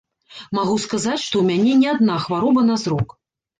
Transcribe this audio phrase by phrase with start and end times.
[0.57, 3.19] Магу сказаць, што ў мяне не адна хвароба на зрок.